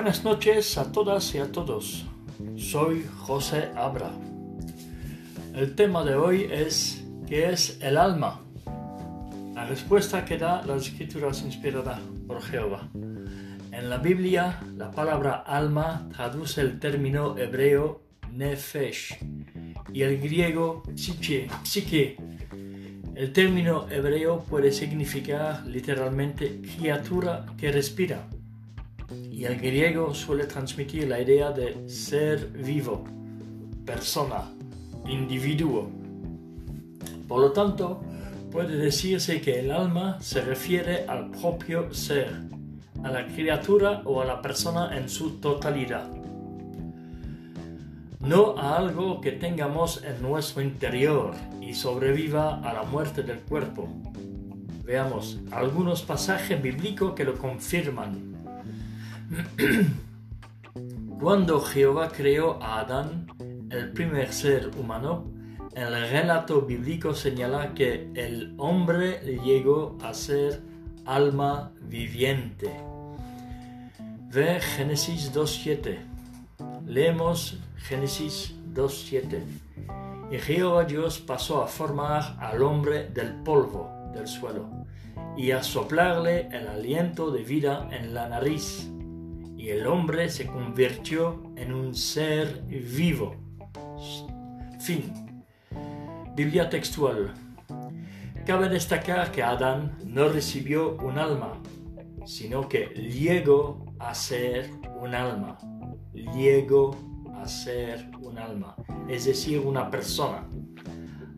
[0.00, 2.06] Buenas noches a todas y a todos.
[2.56, 4.10] Soy José Abra.
[5.54, 8.40] El tema de hoy es ¿qué es el alma?
[9.54, 12.88] La respuesta que da las escrituras inspirada por Jehová.
[12.94, 18.00] En la Biblia, la palabra alma traduce el término hebreo
[18.32, 19.18] nefesh
[19.92, 22.16] y el griego psique, psique.
[23.14, 28.26] El término hebreo puede significar literalmente criatura que respira
[29.40, 33.04] y el griego suele transmitir la idea de ser vivo,
[33.86, 34.52] persona,
[35.08, 35.88] individuo.
[37.26, 38.02] Por lo tanto,
[38.52, 42.34] puede decirse que el alma se refiere al propio ser,
[43.02, 46.06] a la criatura o a la persona en su totalidad.
[48.20, 53.88] No a algo que tengamos en nuestro interior y sobreviva a la muerte del cuerpo.
[54.84, 58.39] Veamos algunos pasajes bíblicos que lo confirman.
[61.20, 63.28] Cuando Jehová creó a Adán,
[63.70, 65.30] el primer ser humano,
[65.74, 70.62] el relato bíblico señala que el hombre llegó a ser
[71.04, 72.74] alma viviente.
[74.32, 75.98] Ve Génesis 2.7.
[76.86, 79.44] Leemos Génesis 2.7.
[80.32, 84.68] Y Jehová Dios pasó a formar al hombre del polvo del suelo
[85.36, 88.90] y a soplarle el aliento de vida en la nariz.
[89.60, 93.36] Y el hombre se convirtió en un ser vivo.
[94.78, 95.12] Fin.
[96.34, 97.34] Biblia textual.
[98.46, 101.60] Cabe destacar que Adán no recibió un alma,
[102.24, 105.58] sino que llegó a ser un alma.
[106.14, 106.96] Llegó
[107.34, 108.74] a ser un alma,
[109.10, 110.48] es decir, una persona.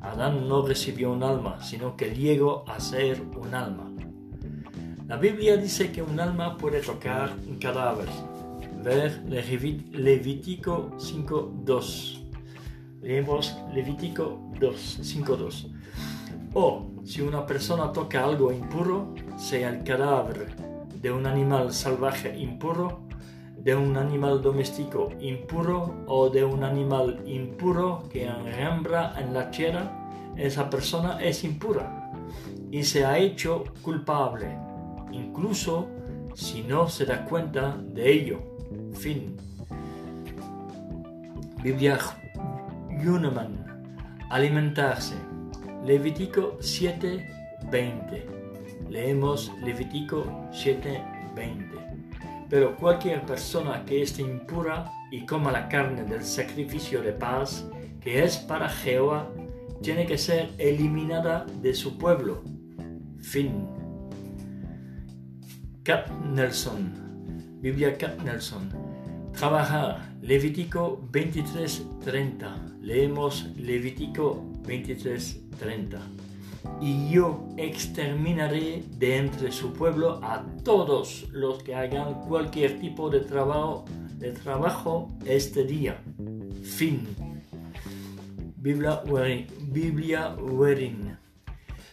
[0.00, 3.91] Adán no recibió un alma, sino que llegó a ser un alma.
[5.12, 8.08] La Biblia dice que un alma puede tocar un cadáver.
[8.82, 12.24] Ver Levítico 5.2.
[13.02, 15.70] Leemos Levítico 5.2.
[16.54, 20.46] O si una persona toca algo impuro, sea el cadáver
[21.02, 23.02] de un animal salvaje impuro,
[23.58, 29.92] de un animal doméstico impuro o de un animal impuro que enrambra en la tierra,
[30.38, 32.10] esa persona es impura
[32.70, 34.71] y se ha hecho culpable,
[35.12, 35.88] incluso
[36.34, 38.40] si no se da cuenta de ello.
[38.94, 39.36] Fin.
[41.62, 41.98] Biblia
[43.02, 43.64] Yuneman.
[44.30, 45.14] Alimentarse.
[45.84, 48.26] Levítico 7:20.
[48.88, 51.72] Leemos Levítico 7:20
[52.52, 57.66] pero cualquier persona que esté impura y coma la carne del sacrificio de paz,
[57.98, 59.26] que es para Jehová,
[59.80, 62.42] tiene que ser eliminada de su pueblo.
[63.22, 63.81] Fin.
[65.84, 67.58] Cap Nelson.
[67.60, 68.70] Biblia Cap Nelson.
[69.32, 70.14] Trabajar.
[70.22, 72.78] Levítico 23:30.
[72.80, 75.98] Leemos Levítico 23:30
[76.80, 83.20] y yo exterminaré de entre su pueblo a todos los que hagan cualquier tipo de
[83.20, 83.84] trabajo,
[84.18, 86.00] de trabajo este día.
[86.62, 87.08] Fin.
[88.56, 89.46] Biblia Werin.
[89.62, 90.36] Biblia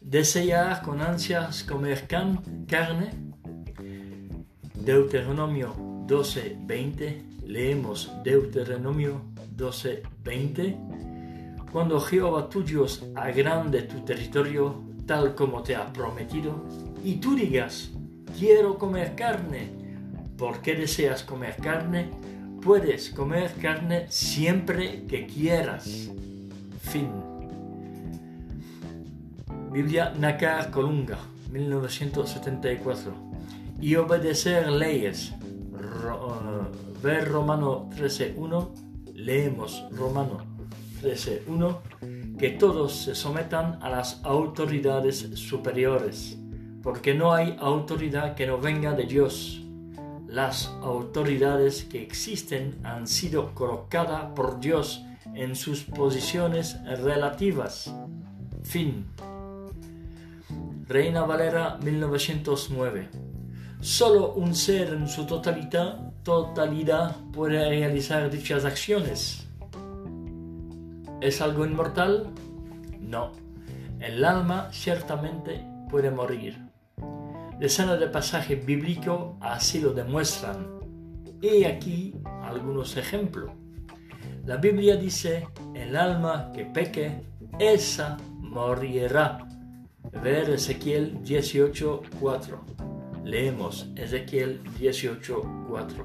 [0.00, 2.06] Desear con ansias comer
[2.66, 3.33] carne.
[4.84, 5.74] Deuteronomio
[6.06, 7.22] 12:20.
[7.46, 9.20] Leemos Deuteronomio
[9.56, 10.76] 12:20
[11.72, 12.62] cuando Jehová tu
[13.16, 16.64] agrande tu territorio tal como te ha prometido,
[17.02, 17.90] y tú digas,
[18.38, 19.70] quiero comer carne,
[20.38, 22.10] ¿por qué deseas comer carne?
[22.62, 26.10] Puedes comer carne siempre que quieras.
[26.80, 27.08] Fin.
[29.70, 31.18] Biblia Nakar Colunga,
[31.50, 33.23] 1974.
[33.84, 35.34] Y obedecer leyes.
[35.74, 38.70] Uh, ver Romano 13.1.
[39.12, 40.38] Leemos Romano
[41.02, 46.38] 13.1, que todos se sometan a las autoridades superiores,
[46.82, 49.62] porque no hay autoridad que no venga de Dios.
[50.26, 55.04] Las autoridades que existen han sido colocadas por Dios
[55.34, 57.94] en sus posiciones relativas.
[58.62, 59.04] Fin.
[60.88, 63.33] Reina Valera 1909.
[63.84, 69.46] Solo un ser en su totalidad, puede realizar dichas acciones.
[71.20, 72.32] ¿Es algo inmortal?
[72.98, 73.32] No.
[74.00, 76.56] El alma ciertamente puede morir.
[77.60, 80.66] Decenas de pasajes bíblicos así lo demuestran.
[81.42, 83.50] Y aquí algunos ejemplos.
[84.46, 87.20] La Biblia dice, el alma que peque,
[87.58, 89.46] esa morirá.
[90.22, 92.93] Ver Ezequiel 18.4.
[93.24, 96.04] Leemos Ezequiel 18.4.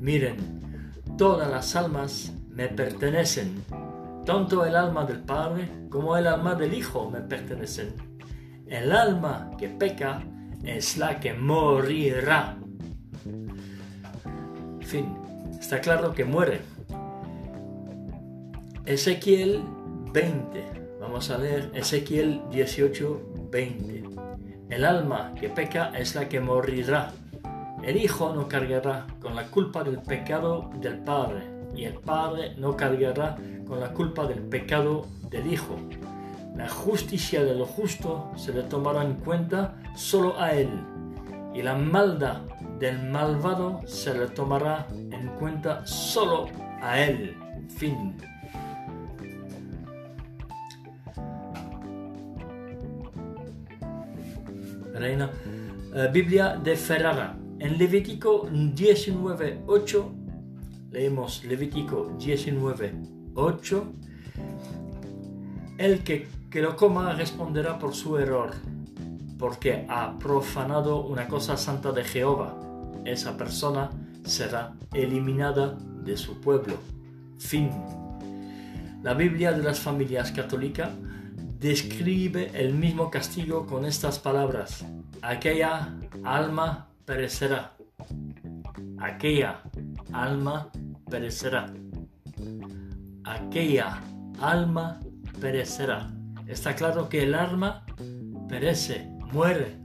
[0.00, 0.36] Miren,
[1.18, 3.62] todas las almas me pertenecen.
[4.24, 7.94] Tanto el alma del Padre como el alma del Hijo me pertenecen.
[8.66, 10.22] El alma que peca
[10.64, 12.56] es la que morirá.
[14.80, 15.18] Fin,
[15.60, 16.62] está claro que muere.
[18.86, 19.62] Ezequiel
[20.12, 20.64] 20.
[21.00, 24.04] Vamos a leer Ezequiel 18, 20.
[24.74, 27.12] El alma que peca es la que morirá.
[27.84, 31.44] El Hijo no cargará con la culpa del pecado del Padre,
[31.76, 33.36] y el Padre no cargará
[33.68, 35.76] con la culpa del pecado del Hijo.
[36.56, 40.70] La justicia de lo justo se le tomará en cuenta solo a él,
[41.54, 42.38] y la maldad
[42.80, 46.48] del malvado se le tomará en cuenta solo
[46.82, 47.36] a él.
[47.68, 48.16] Fin.
[55.06, 57.36] Eh, Biblia de Ferrara.
[57.58, 63.82] En Levítico 19.8, leemos Levítico 19.8,
[65.78, 68.50] el que, que lo coma responderá por su error,
[69.38, 72.58] porque ha profanado una cosa santa de Jehová.
[73.04, 73.90] Esa persona
[74.24, 76.78] será eliminada de su pueblo.
[77.38, 77.70] Fin.
[79.02, 80.90] La Biblia de las familias católicas
[81.64, 84.84] describe el mismo castigo con estas palabras.
[85.22, 87.72] Aquella alma perecerá.
[88.98, 89.62] Aquella
[90.12, 90.70] alma
[91.08, 91.72] perecerá.
[93.24, 94.02] Aquella
[94.38, 95.00] alma
[95.40, 96.10] perecerá.
[96.46, 97.86] Está claro que el alma
[98.46, 99.78] perece, muere.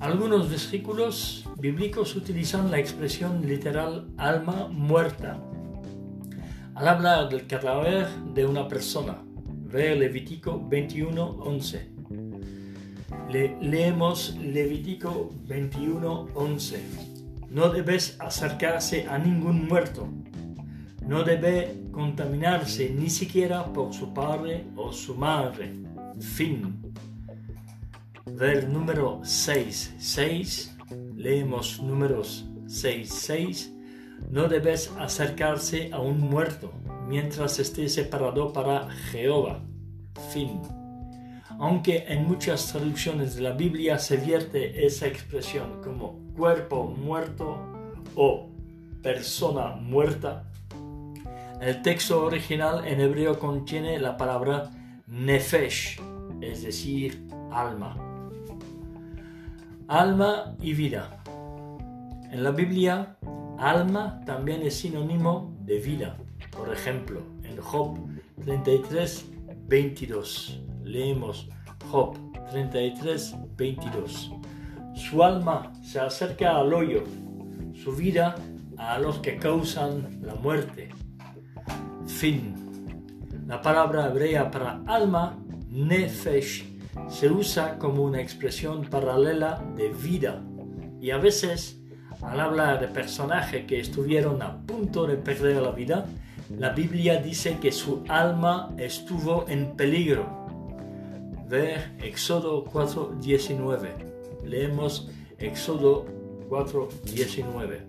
[0.00, 5.40] Algunos versículos bíblicos utilizan la expresión literal alma muerta
[6.74, 9.22] al hablar del cadáver de una persona.
[9.76, 11.96] Levítico 21:11
[13.60, 16.78] leemos Levítico 21:11.
[17.50, 20.08] No debes acercarse a ningún muerto.
[21.02, 25.72] No debe contaminarse ni siquiera por su padre o su madre.
[26.20, 26.82] Fin.
[28.26, 29.94] Ver número 6.
[29.98, 30.76] 6.
[31.14, 33.08] Leemos números 6.
[33.08, 33.72] 6.
[34.30, 36.72] No debes acercarse a un muerto
[37.06, 39.60] mientras esté separado para Jehová.
[40.32, 40.60] Fin
[41.58, 47.58] aunque en muchas traducciones de la Biblia se vierte esa expresión como cuerpo muerto
[48.14, 48.50] o
[49.02, 50.44] persona muerta,
[51.60, 54.70] el texto original en hebreo contiene la palabra
[55.06, 55.98] nefesh,
[56.42, 57.96] es decir, alma.
[59.88, 61.22] Alma y vida.
[62.30, 63.16] En la Biblia,
[63.58, 66.18] alma también es sinónimo de vida.
[66.56, 67.98] Por ejemplo, en Job
[68.44, 69.26] 33,
[69.68, 71.48] 22 leemos
[71.90, 72.16] Job
[72.50, 74.32] 33, 22.
[74.94, 77.04] Su alma se acerca al hoyo,
[77.74, 78.36] su vida
[78.78, 80.88] a los que causan la muerte.
[82.06, 82.54] Fin.
[83.46, 85.38] La palabra hebrea para alma,
[85.68, 86.64] nefesh,
[87.08, 90.42] se usa como una expresión paralela de vida
[91.00, 91.80] y a veces,
[92.22, 96.06] al hablar de personajes que estuvieron a punto de perder la vida,
[96.50, 100.46] la Biblia dice que su alma estuvo en peligro
[101.48, 104.44] ver Éxodo 4.19.
[104.44, 106.06] Leemos Éxodo
[106.48, 107.80] 4.19.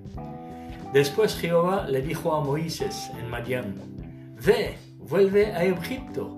[0.94, 3.76] Después Jehová le dijo a Moisés en Madián,
[4.44, 6.38] Ve, vuelve a Egipto,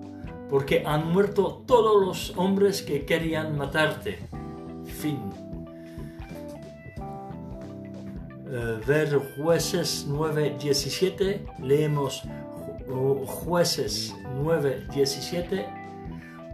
[0.49, 4.19] porque han muerto todos los hombres que querían matarte.
[4.85, 5.48] Fin.
[8.85, 12.23] Ver jueces 9.17, leemos
[13.25, 15.79] jueces 9.17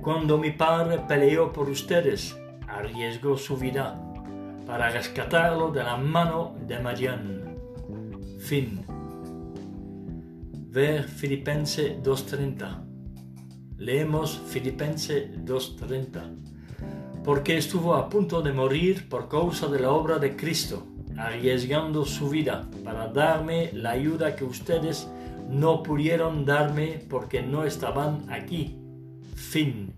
[0.05, 2.37] cuando mi padre peleó por ustedes,
[2.67, 3.99] arriesgó su vida
[4.67, 7.57] para rescatarlo de la mano de Madian.
[8.37, 8.85] Fin.
[10.69, 12.85] Ver Filipense 2.30.
[13.79, 17.23] Leemos Filipense 2.30.
[17.23, 20.85] Porque estuvo a punto de morir por causa de la obra de Cristo,
[21.17, 25.07] arriesgando su vida para darme la ayuda que ustedes
[25.49, 28.77] no pudieron darme porque no estaban aquí
[29.35, 29.93] fin.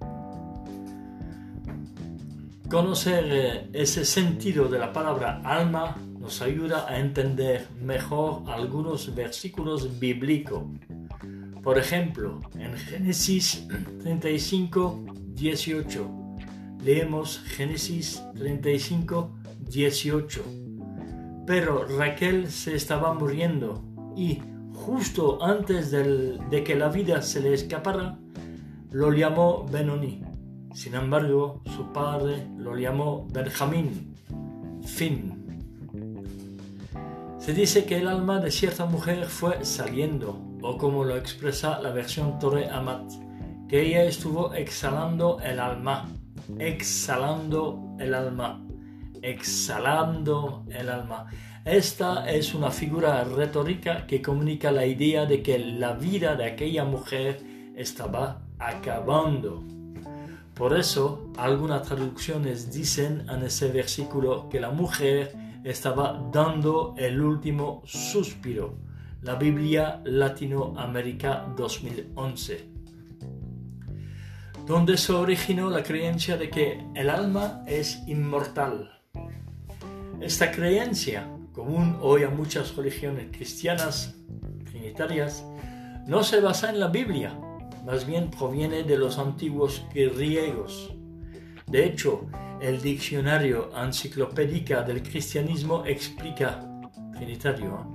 [2.69, 9.99] Conocer eh, ese sentido de la palabra alma nos ayuda a entender mejor algunos versículos
[9.99, 10.63] bíblicos.
[11.63, 13.65] Por ejemplo, en Génesis
[14.01, 16.11] 35, 18,
[16.83, 20.66] leemos Génesis 35, 18.
[21.47, 23.81] Pero Raquel se estaba muriendo
[24.17, 24.41] y
[24.73, 28.19] justo antes de que la vida se le escapara,
[28.91, 30.21] lo llamó Benoni.
[30.73, 34.13] Sin embargo, su padre lo llamó Benjamín.
[34.85, 35.45] Fin.
[37.39, 41.91] Se dice que el alma de cierta mujer fue saliendo, o como lo expresa la
[41.91, 43.09] versión Torre Amat,
[43.69, 46.09] que ella estuvo exhalando el alma,
[46.59, 48.66] exhalando el alma,
[49.21, 51.27] exhalando el alma.
[51.65, 56.85] Esta es una figura retórica que comunica la idea de que la vida de aquella
[56.85, 57.41] mujer
[57.75, 59.63] estaba acabando.
[60.53, 67.83] Por eso, algunas traducciones dicen en ese versículo que la mujer estaba dando el último
[67.85, 68.79] suspiro.
[69.21, 72.69] La Biblia Latinoamérica 2011.
[74.65, 78.96] Donde se originó la creencia de que el alma es inmortal.
[80.19, 84.15] Esta creencia, común hoy a muchas religiones cristianas
[84.65, 85.45] trinitarias,
[86.07, 87.39] no se basa en la Biblia,
[87.85, 90.91] más bien proviene de los antiguos griegos.
[91.67, 92.25] De hecho,
[92.59, 96.67] el diccionario enciclopédica del cristianismo explica,
[97.15, 97.85] trinitario,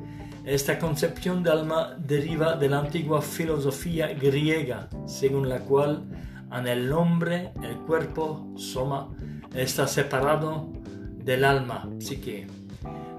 [0.45, 6.05] esta concepción de alma deriva de la antigua filosofía griega, según la cual
[6.52, 9.09] en el hombre el cuerpo, soma,
[9.55, 10.82] está separado
[11.25, 12.47] del alma, psique,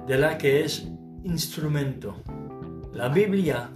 [0.07, 0.87] de la que es
[1.23, 2.15] instrumento.
[2.93, 3.69] La Biblia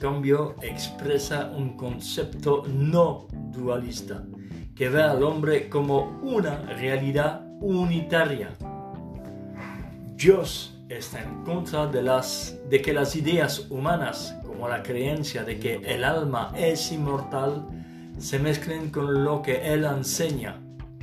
[0.00, 4.24] cambio expresa un concepto no dualista,
[4.74, 8.48] que ve al hombre como una realidad unitaria.
[10.16, 12.02] Dios está en contra de,
[12.68, 17.68] de que las ideas humanas, como la creencia de que el alma es inmortal,
[18.18, 20.58] se mezclen con lo que Él enseña.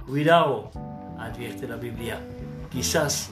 [0.07, 0.72] Cuidado,
[1.19, 2.19] advierte la Biblia.
[2.69, 3.31] Quizás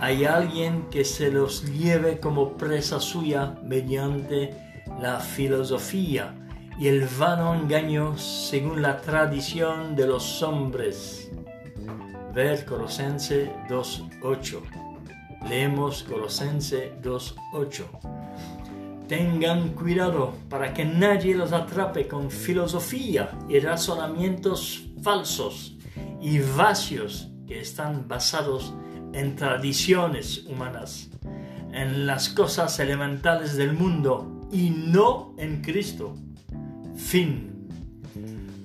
[0.00, 4.54] hay alguien que se los lleve como presa suya mediante
[5.00, 6.34] la filosofía
[6.78, 11.30] y el vano engaño según la tradición de los hombres.
[12.34, 14.60] Ver Colosense 2.8.
[15.48, 19.06] Leemos Colosense 2.8.
[19.08, 25.76] Tengan cuidado para que nadie los atrape con filosofía y razonamientos falsos
[26.20, 28.74] y vacíos que están basados
[29.12, 31.10] en tradiciones humanas,
[31.72, 36.14] en las cosas elementales del mundo y no en Cristo.
[36.96, 37.68] Fin.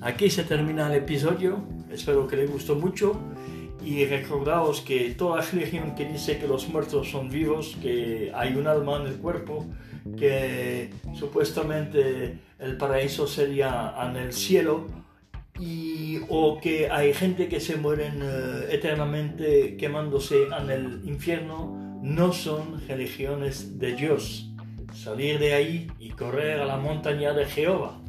[0.02, 1.64] Aquí se termina el episodio.
[1.92, 3.20] Espero que les gustó mucho.
[3.84, 8.68] Y recordaos que toda religión que dice que los muertos son vivos, que hay un
[8.68, 9.66] alma en el cuerpo,
[10.18, 14.86] que supuestamente el paraíso sería en el cielo,
[15.62, 22.34] y, o que hay gente que se mueren eh, eternamente quemándose en el infierno, no
[22.34, 24.52] son religiones de Dios
[24.94, 28.00] salir de ahí y correr a la montaña de Jehová.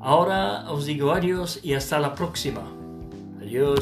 [0.00, 2.62] Ahora os digo adiós y hasta la próxima.
[3.40, 3.81] Adiós.